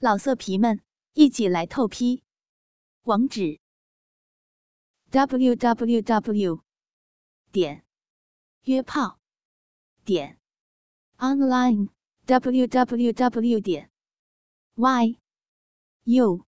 [0.00, 0.80] 老色皮们，
[1.14, 2.22] 一起来透批！
[3.02, 3.58] 网址
[5.10, 6.62] ：w w w
[7.50, 7.84] 点
[8.62, 9.18] 约炮
[10.04, 10.38] 点
[11.16, 11.88] online
[12.26, 13.90] w w w 点
[14.76, 15.18] y
[16.04, 16.46] u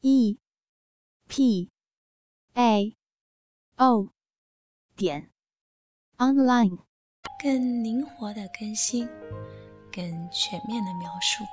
[0.00, 0.38] e
[1.28, 1.70] p
[2.54, 2.96] a
[3.76, 4.08] o
[4.96, 5.30] 点
[6.16, 6.78] online，
[7.38, 9.06] 更灵活的更新，
[9.92, 11.44] 更全面的描述。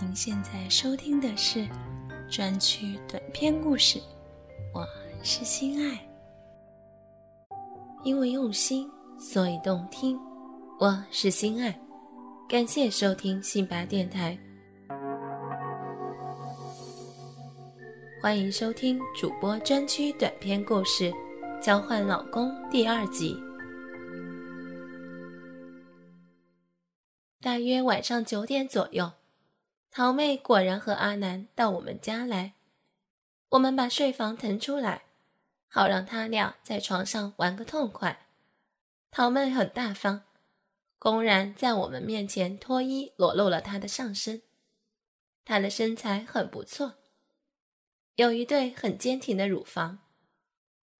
[0.00, 1.66] 您现在收听的是
[2.30, 4.00] 专区短篇故事，
[4.72, 4.86] 我
[5.24, 6.00] 是心爱。
[8.04, 8.88] 因为用心，
[9.18, 10.16] 所以动听。
[10.78, 11.76] 我是心爱，
[12.48, 14.38] 感谢收听信巴电台，
[18.22, 21.10] 欢迎收听主播专区短篇故事
[21.60, 23.36] 《交换老公》第二集。
[27.40, 29.17] 大约晚上九点左右。
[29.90, 32.54] 桃妹果然和阿南到我们家来，
[33.48, 35.06] 我们把睡房腾出来，
[35.68, 38.26] 好让他俩在床上玩个痛快。
[39.10, 40.24] 桃妹很大方，
[40.98, 44.42] 公然在我们面前脱衣，裸露了她的上身。
[45.44, 46.96] 她的身材很不错，
[48.16, 50.00] 有一对很坚挺的乳房。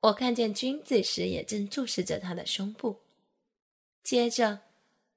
[0.00, 3.02] 我看见君子时也正注视着她的胸部。
[4.02, 4.60] 接着，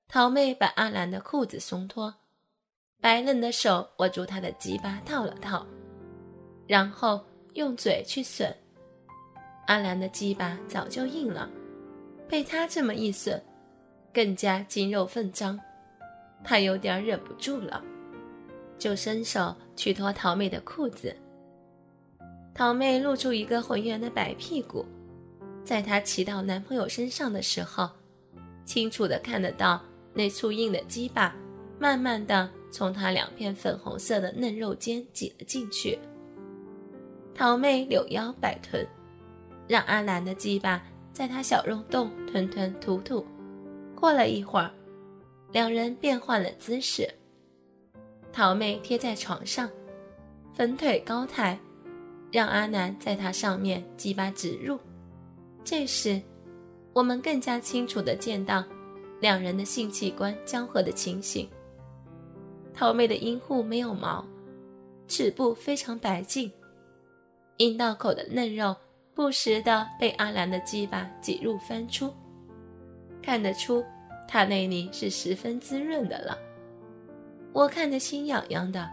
[0.07, 2.20] 桃妹把阿兰的裤子松脱。
[3.01, 5.65] 白嫩的手握住他的鸡巴，套了套，
[6.67, 7.19] 然后
[7.55, 8.53] 用嘴去吮。
[9.65, 11.49] 阿兰的鸡巴早就硬了，
[12.29, 13.41] 被他这么一吮，
[14.13, 15.59] 更加筋肉奋张。
[16.43, 17.83] 他有点忍不住了，
[18.77, 21.15] 就伸手去脱桃妹的裤子。
[22.53, 24.85] 桃妹露出一个浑圆的白屁股，
[25.63, 27.89] 在她骑到男朋友身上的时候，
[28.63, 29.81] 清楚的看得到
[30.13, 31.35] 那粗硬的鸡巴，
[31.79, 32.47] 慢慢的。
[32.71, 35.99] 从他两片粉红色的嫩肉间挤了进去。
[37.35, 38.87] 桃妹柳腰摆臀，
[39.67, 40.81] 让阿兰的鸡巴
[41.13, 43.25] 在她小肉洞吞吞吐吐。
[43.95, 44.71] 过了一会儿，
[45.51, 47.07] 两人变换了姿势。
[48.33, 49.69] 桃妹贴在床上，
[50.53, 51.59] 粉腿高抬，
[52.31, 54.79] 让阿南在她上面鸡巴直入。
[55.63, 56.21] 这时，
[56.93, 58.63] 我们更加清楚地见到
[59.19, 61.47] 两人的性器官交合的情形。
[62.81, 64.25] 桃妹的阴户没有毛，
[65.07, 66.51] 齿部非常白净，
[67.57, 68.75] 阴道口的嫩肉
[69.13, 72.11] 不时的被阿兰的鸡巴挤入翻出，
[73.21, 73.85] 看得出
[74.27, 76.35] 她那里是十分滋润的了。
[77.53, 78.89] 我看得心痒痒的，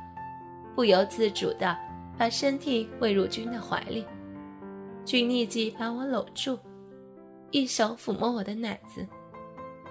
[0.74, 1.74] 不由自主的
[2.18, 4.04] 把身体喂入君的怀里，
[5.06, 6.58] 君立即把我搂住，
[7.52, 9.08] 一手抚摸我的奶子，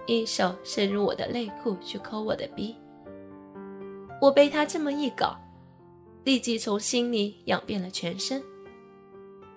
[0.06, 2.76] 一手伸入我的内裤去抠我的逼。
[4.20, 5.38] 我被他这么一搞，
[6.24, 8.44] 立即从心里痒遍了全身。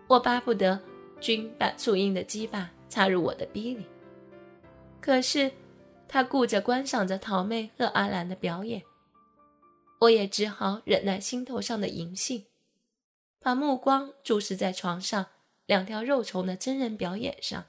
[0.07, 0.79] 我巴不得
[1.21, 3.87] 君把粗硬的鸡巴插入我的逼里，
[5.01, 5.51] 可是
[6.07, 8.83] 他顾着观赏着桃妹和阿兰的表演，
[10.01, 12.45] 我也只好忍耐心头上的淫性，
[13.39, 15.27] 把目光注视在床上
[15.65, 17.65] 两条肉虫的真人表演上。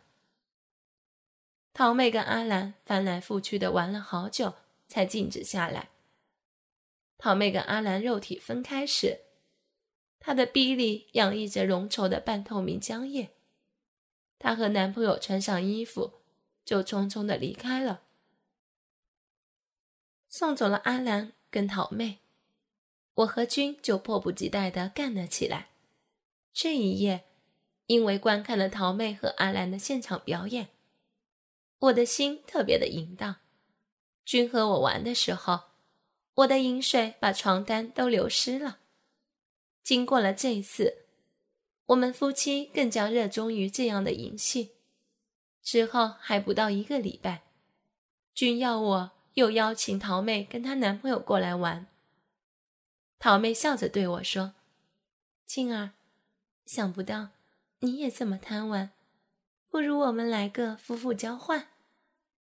[1.73, 4.55] 桃妹跟阿兰翻来覆去的玩了好久，
[4.89, 5.87] 才静止下来。
[7.21, 9.19] 桃妹跟阿兰肉体分开时，
[10.19, 13.29] 她的臂里洋溢着浓稠的半透明浆液。
[14.39, 16.13] 她和男朋友穿上衣服，
[16.65, 18.01] 就匆匆的离开了，
[20.27, 22.21] 送走了阿兰跟桃妹。
[23.13, 25.67] 我和君就迫不及待的干了起来。
[26.51, 27.25] 这一夜，
[27.85, 30.69] 因为观看了桃妹和阿兰的现场表演，
[31.77, 33.35] 我的心特别的淫荡。
[34.25, 35.70] 君和我玩的时候。
[36.41, 38.79] 我的饮水把床单都流湿了。
[39.83, 41.05] 经过了这一次，
[41.87, 44.71] 我们夫妻更加热衷于这样的淫戏。
[45.61, 47.43] 之后还不到一个礼拜，
[48.33, 51.87] 君要我又邀请桃妹跟她男朋友过来玩。
[53.19, 54.55] 桃妹笑着对我说
[55.45, 55.91] ：“静儿，
[56.65, 57.29] 想不到
[57.79, 58.89] 你也这么贪玩，
[59.69, 61.67] 不如我们来个夫妇交换，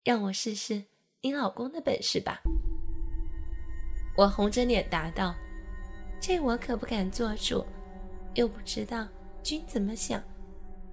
[0.05, 0.85] 让我试试
[1.23, 2.43] 你老公的本事吧。”
[4.17, 5.35] 我红着脸答道
[6.19, 7.67] ：“这我可不敢做主，
[8.35, 9.07] 又不知道
[9.43, 10.25] 君怎么想，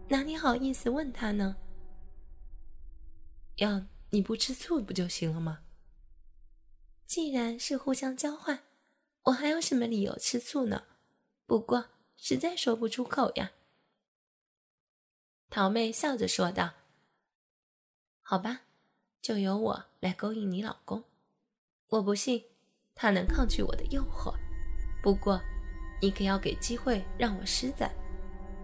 [0.10, 1.56] 哪里好意思问他呢？
[3.58, 5.62] 要你不吃醋不就行了吗？
[7.06, 8.64] 既然是互相交换，
[9.24, 10.84] 我还有什么理由吃醋呢？
[11.46, 13.54] 不过实在说不出口呀。”
[15.50, 16.72] 桃妹笑着说道
[18.22, 18.64] ：“好吧，
[19.22, 21.06] 就由我来勾引你老公，
[21.88, 22.44] 我不信。”
[22.96, 24.34] 他能抗拒我的诱惑。
[25.02, 25.42] 不过，
[26.02, 27.94] 你可要给机会让我施展，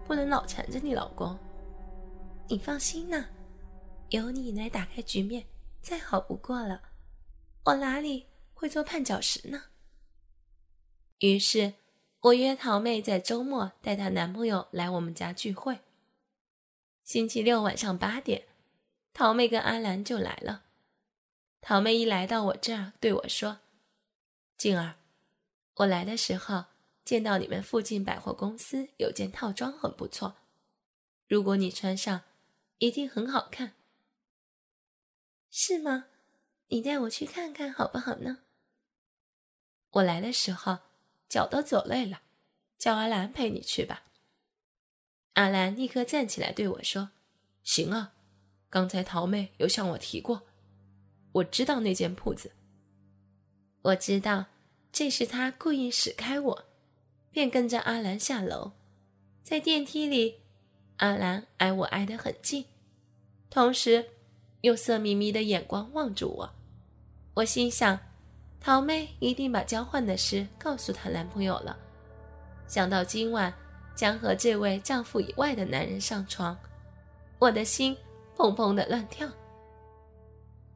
[0.06, 1.38] 不能老缠着你老公。
[2.48, 3.26] 你放心呐，
[4.08, 5.46] 有你来打开局面，
[5.80, 6.82] 再好不过了。
[7.64, 9.64] 我哪里会做绊脚石呢？
[11.18, 11.74] 于是，
[12.20, 15.80] 我约桃妹在周末带她男朋友来我们家聚会。
[17.04, 18.44] 星期六晚上八点，
[19.12, 20.62] 桃妹跟阿兰就来了。
[21.60, 23.58] 桃妹一来到我这儿，对我说
[24.60, 24.96] ：“静儿，
[25.76, 26.66] 我来的时候
[27.02, 30.36] 见到你们附近百货公司有件套装很不错，
[31.26, 32.24] 如果你穿上，
[32.76, 33.72] 一定很好看。
[35.50, 36.08] 是吗？
[36.68, 38.40] 你带我去看看好不好呢？
[39.92, 40.80] 我来的时候
[41.26, 42.20] 脚都走累了，
[42.76, 44.02] 叫阿兰陪你去吧。”
[45.32, 47.12] 阿兰立刻站起来对我说
[47.64, 48.12] ：“行啊，
[48.68, 50.46] 刚才桃妹有向我提过。”
[51.32, 52.52] 我知道那间铺子。
[53.84, 54.44] 我知道，
[54.92, 56.64] 这是他故意使开我，
[57.30, 58.72] 便跟着阿兰下楼。
[59.42, 60.40] 在电梯里，
[60.96, 62.64] 阿兰挨我挨得很近，
[63.48, 64.04] 同时
[64.62, 66.50] 用色眯眯的眼光望住我。
[67.34, 67.98] 我心想，
[68.60, 71.78] 桃妹一定把交换的事告诉她男朋友了。
[72.66, 73.52] 想到今晚
[73.94, 76.56] 将和这位丈夫以外的男人上床，
[77.38, 77.96] 我的心
[78.36, 79.28] 砰砰的乱跳。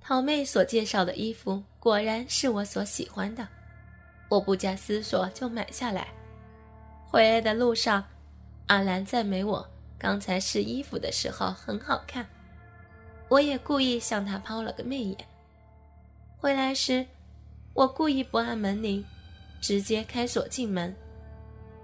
[0.00, 3.46] 桃妹所介绍的衣服果然是我所喜欢的，
[4.28, 6.08] 我不加思索就买下来。
[7.06, 8.04] 回来的路上，
[8.66, 9.68] 阿兰赞美我
[9.98, 12.26] 刚才试衣服的时候很好看，
[13.28, 15.16] 我也故意向她抛了个媚眼。
[16.36, 17.06] 回来时，
[17.72, 19.04] 我故意不按门铃，
[19.60, 20.94] 直接开锁进门。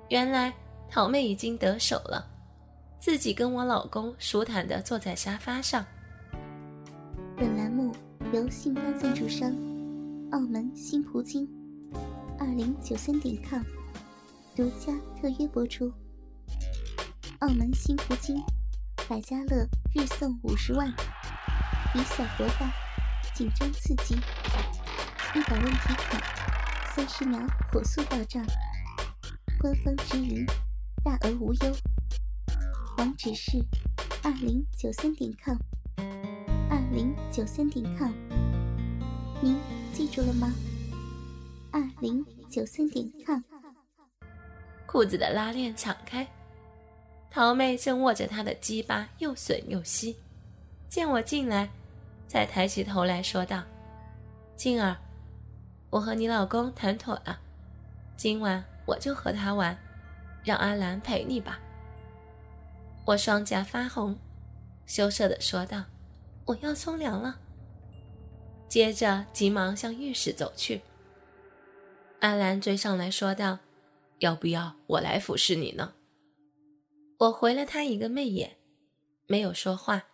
[0.09, 0.53] 原来
[0.91, 2.29] 桃妹已经得手了，
[2.99, 5.85] 自己跟我老公舒坦地坐在沙发上。
[7.37, 7.95] 本栏目。
[8.33, 9.51] 由信邦赞助商
[10.31, 11.49] 澳门新葡京
[12.41, 13.63] 二零九三点 com
[14.57, 15.93] 独家特约播出。
[17.41, 18.43] 澳门新葡京
[19.07, 20.89] 百家乐日送五十万，
[21.95, 22.73] 以小博大，
[23.35, 24.15] 紧张刺激，
[25.35, 26.23] 一百万提款，
[26.95, 27.39] 三十秒
[27.71, 28.43] 火速到账，
[29.59, 30.47] 官方直营，
[31.05, 31.77] 大额无忧。
[32.97, 33.63] 网址是
[34.23, 35.59] 二零九三点 com
[36.71, 36.81] 二。
[36.93, 38.11] 零九三点 com，
[39.41, 39.57] 您
[39.93, 40.53] 记住了吗？
[41.73, 43.41] 二零九三点 com。
[44.87, 46.27] 裤子的拉链敞开，
[47.31, 50.17] 桃妹正握着她的鸡巴又吮又吸，
[50.89, 51.71] 见我进来，
[52.27, 53.63] 才抬起头来说道
[54.57, 54.97] ：“静儿，
[55.91, 57.39] 我和你老公谈妥了，
[58.17, 59.79] 今晚我就和他玩，
[60.43, 61.61] 让阿兰陪你吧。”
[63.07, 64.19] 我双颊发红，
[64.87, 65.85] 羞涩的说道。
[66.47, 67.39] 我要冲凉了。
[68.69, 70.81] 接着急忙向浴室走去。
[72.21, 73.59] 阿兰追上来说道
[74.21, 75.95] ：“要不要我来服侍你呢？”
[77.19, 78.59] 我回了他一个媚眼，
[79.27, 80.05] 没有说话。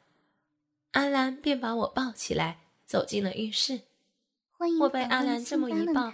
[0.92, 3.82] 阿兰便把我抱起来，走进了浴室。
[4.80, 6.10] 我被阿兰这么一抱，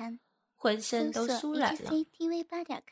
[0.57, 1.91] 浑身都酥软了，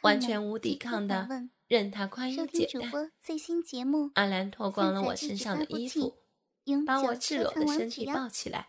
[0.02, 1.28] 完全无抵抗的
[1.66, 2.90] 任他宽衣解带。
[4.14, 6.16] 阿兰脱光了我身上的衣服。
[6.86, 8.68] 把我赤裸的身体抱起来，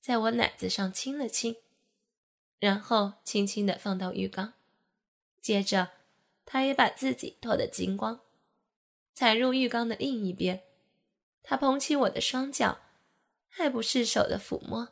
[0.00, 1.56] 在我奶子上亲了亲，
[2.58, 4.54] 然后轻轻的放到浴缸，
[5.40, 5.90] 接着
[6.44, 8.20] 他也把自己脱得精光，
[9.14, 10.62] 踩入浴缸的另一边，
[11.42, 12.78] 他捧起我的双脚，
[13.56, 14.88] 爱不释手的抚摸，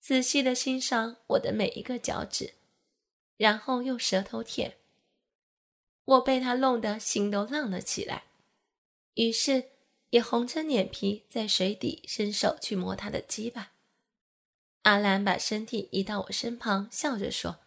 [0.00, 2.54] 仔细的欣赏我的每一个脚趾，
[3.36, 4.76] 然后用舌头舔。
[6.04, 8.24] 我被他弄得心都浪了起来，
[9.14, 9.70] 于是。
[10.10, 13.72] 也红着脸皮在水底伸手去摸他的鸡巴。
[14.86, 17.58] 阿兰把身体移到我身旁，笑着说：“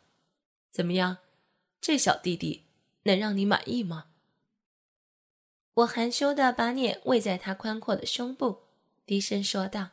[0.71, 1.17] 怎么样，
[1.81, 2.63] 这小弟弟
[3.03, 4.05] 能让你满意吗？”
[5.75, 8.59] 我含羞的把脸偎在他宽阔的胸部，
[9.05, 9.89] 低声说道：“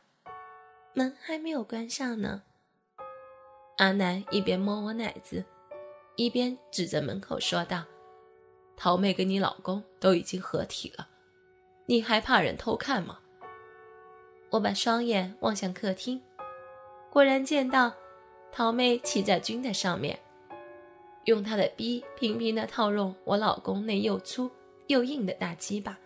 [0.95, 2.43] 门还没有关上呢。”
[3.75, 5.43] 阿南一边摸我奶子，
[6.15, 7.83] 一边指着门口说道
[8.77, 11.09] ：“桃妹跟你老公都已经合体了。”
[11.87, 13.19] 你还怕人偷看吗？
[14.51, 16.21] 我把双眼望向客厅，
[17.09, 17.91] 果然见到
[18.51, 20.17] 桃妹骑在军的上面，
[21.25, 24.49] 用她的逼频频的套入我老公那又粗
[24.87, 25.97] 又硬的大鸡巴。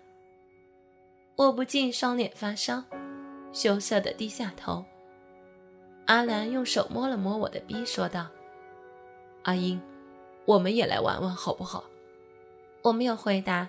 [1.35, 2.83] 我不禁双脸发烧，
[3.51, 4.85] 羞涩的低下头。
[6.05, 8.27] 阿兰用手摸了摸我的逼，说道
[9.43, 9.81] ：“阿英，
[10.45, 11.83] 我们也来玩玩好不好？”
[12.83, 13.67] 我没有回答。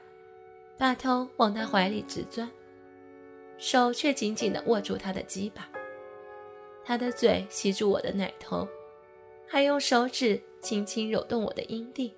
[0.78, 2.50] 把头往他怀里直钻，
[3.56, 5.68] 手却紧紧地握住他的鸡巴。
[6.84, 8.68] 他的嘴吸住我的奶头，
[9.46, 12.12] 还用手指轻轻揉动我的阴蒂，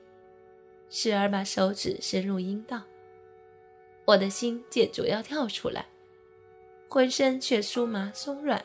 [0.88, 2.82] 时而把手指伸入阴道。
[4.06, 5.86] 我的心简直要跳出来，
[6.88, 8.62] 浑身却酥麻松软，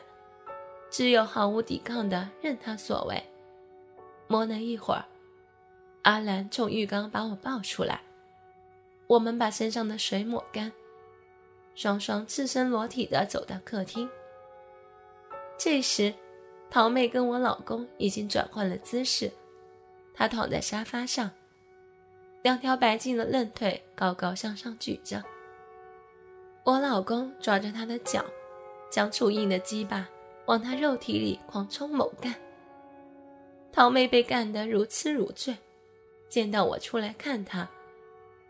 [0.90, 3.22] 只有毫无抵抗的任他所为。
[4.26, 5.04] 摸了一会儿，
[6.02, 8.02] 阿兰从浴缸把我抱出来，
[9.06, 10.72] 我们把身上的水抹干，
[11.74, 14.08] 双双赤身裸体的走到客厅。
[15.62, 16.14] 这时，
[16.70, 19.30] 桃妹跟我老公已经转换了姿势，
[20.14, 21.30] 她躺在沙发上。
[22.40, 25.22] 两条白净的嫩腿高高向上举着，
[26.64, 28.24] 我老公抓着她的脚，
[28.90, 30.08] 将粗硬的鸡巴
[30.46, 32.34] 往她肉体里狂冲猛干。
[33.70, 35.54] 桃妹被干得如痴如醉，
[36.30, 37.68] 见到我出来看她，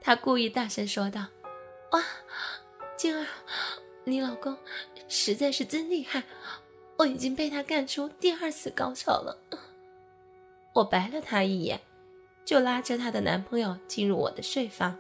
[0.01, 1.27] 她故意大声说道
[1.91, 2.05] ：“哇，
[2.97, 3.27] 静儿，
[4.05, 4.57] 你老公
[5.09, 6.23] 实在是真厉害，
[7.01, 9.39] 我已经被他干出第二次高潮了。”
[10.75, 11.81] 我白了他一眼。
[12.43, 14.99] 就拉着她的男朋友进入我的睡房。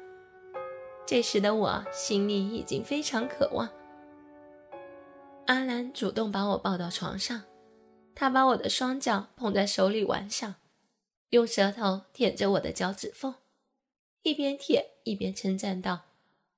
[1.04, 3.68] 这时的我心里已经非常渴望。
[5.46, 7.42] 阿兰主动把我抱到床上，
[8.14, 10.60] 她把我的双脚捧在手里玩耍，
[11.30, 13.34] 用舌头舔着我的脚趾缝，
[14.22, 16.02] 一边舔一边称赞道：“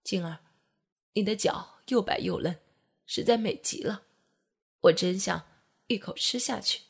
[0.05, 0.41] 静儿，
[1.15, 2.59] 你的脚又白又嫩，
[3.07, 4.03] 实在美极了，
[4.83, 5.43] 我真想
[5.89, 6.83] 一口吃下去。”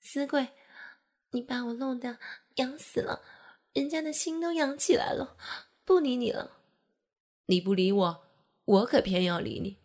[0.00, 0.48] 死鬼，
[1.30, 2.18] 你把我弄得……
[2.56, 3.22] 痒死了，
[3.72, 5.38] 人家的心都痒起来了，
[5.86, 6.58] 不理你了。
[7.46, 8.24] 你不理我，
[8.66, 9.78] 我可偏要理你。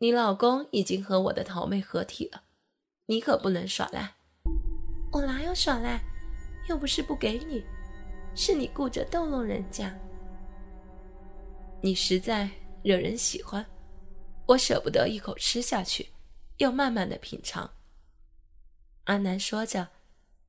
[0.00, 2.42] 你老公已经和我的桃妹合体了，
[3.06, 4.16] 你可不能耍赖。
[5.12, 6.04] 我哪有耍赖？
[6.68, 7.64] 又不是不给你，
[8.34, 9.98] 是你顾着逗弄人家。
[11.82, 12.50] 你实在
[12.82, 13.64] 惹人喜欢，
[14.48, 16.10] 我舍不得一口吃下去，
[16.58, 17.70] 要慢慢的品尝。
[19.04, 19.88] 阿南说着。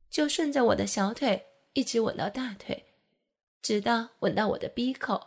[0.09, 2.83] 就顺着我的小腿一直吻到大腿，
[3.61, 5.21] 直到吻到我的鼻口，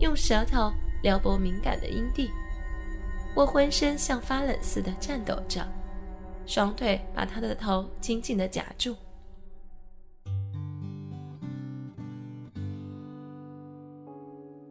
[0.00, 2.28] 用舌头撩拨敏感的阴蒂。
[3.36, 5.64] 我浑身像发冷似的颤抖着，
[6.44, 8.96] 双腿把他的头紧紧的夹住。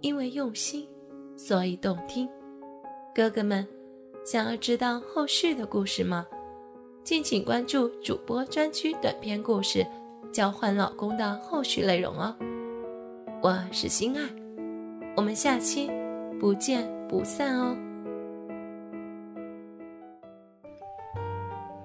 [0.02, 0.86] 因为用心，
[1.38, 2.30] 所以动听。
[3.16, 3.68] 哥哥们，
[4.26, 6.26] 想要知道后续的故事吗？
[7.04, 9.86] 敬请关注主播专区短篇故事
[10.32, 12.36] 《交换老公》的后续内容哦。
[13.44, 14.24] 我是心爱，
[15.16, 15.92] 我们下期
[16.40, 17.78] 不见不散哦。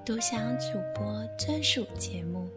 [0.02, 1.04] 独享主播
[1.38, 2.48] 专属节目，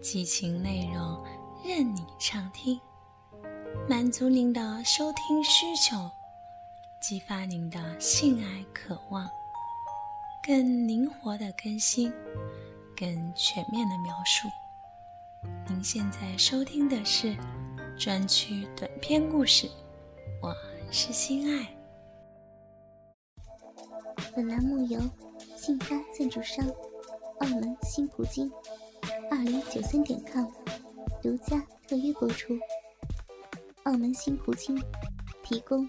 [0.00, 1.20] 激情内容
[1.64, 2.78] 任你畅听，
[3.88, 5.96] 满足您的收听需求，
[7.00, 9.26] 激发您的性爱渴望。
[10.46, 12.12] 更灵活的更新，
[12.94, 14.48] 更全面的描述。
[15.66, 17.34] 您现在收听的是
[17.98, 19.66] 专区短篇故事，
[20.42, 20.54] 我
[20.90, 21.74] 是心爱。
[24.36, 25.00] 本栏目由
[25.56, 26.66] 信发赞助商
[27.38, 28.50] 澳门新葡京
[29.30, 30.46] 二零九三点 com
[31.22, 32.58] 独家特约播出。
[33.84, 34.78] 澳门新葡京
[35.42, 35.88] 提供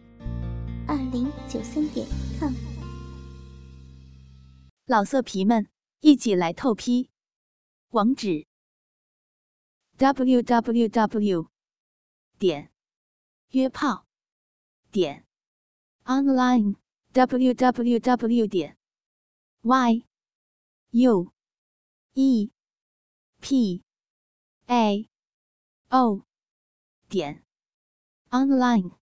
[0.91, 2.05] 二零九三点
[2.37, 2.53] com。
[4.85, 5.69] 老色皮们，
[6.01, 7.09] 一起来透批！
[7.91, 8.45] 网址
[9.95, 11.49] ：w w w
[12.37, 12.73] 点
[13.51, 14.05] 约炮
[14.91, 15.25] 点
[16.03, 16.75] online
[17.13, 18.77] w w w 点
[19.61, 20.05] y
[20.89, 21.31] u
[22.15, 22.51] e
[23.39, 23.81] p
[24.65, 25.09] a
[25.87, 26.25] o
[27.07, 27.45] 点
[28.29, 29.00] online。